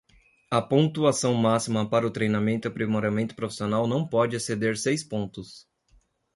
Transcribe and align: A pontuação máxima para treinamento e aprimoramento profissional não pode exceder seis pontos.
A 0.49 0.59
pontuação 0.63 1.35
máxima 1.35 1.87
para 1.87 2.09
treinamento 2.09 2.67
e 2.67 2.69
aprimoramento 2.69 3.35
profissional 3.35 3.85
não 3.87 4.03
pode 4.07 4.35
exceder 4.35 4.75
seis 4.75 5.03
pontos. 5.03 5.67